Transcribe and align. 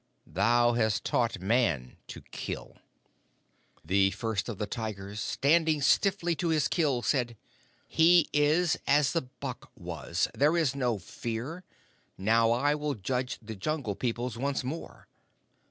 Thou 0.25 0.73
hast 0.73 1.03
taught 1.03 1.39
Man 1.43 1.95
to 2.07 2.23
kill!' 2.31 2.77
"The 3.85 4.09
First 4.09 4.49
of 4.49 4.57
the 4.57 4.65
Tigers, 4.65 5.19
standing 5.19 5.79
stiffly 5.79 6.33
to 6.37 6.47
his 6.47 6.67
kill, 6.67 7.03
said: 7.03 7.37
'He 7.87 8.27
is 8.33 8.79
as 8.87 9.13
the 9.13 9.21
buck 9.39 9.69
was. 9.75 10.27
There 10.33 10.57
is 10.57 10.73
no 10.73 10.97
Fear. 10.97 11.65
Now 12.17 12.49
I 12.49 12.73
will 12.73 12.95
judge 12.95 13.37
the 13.43 13.55
Jungle 13.55 13.93
Peoples 13.95 14.39
once 14.39 14.63
more." 14.63 15.07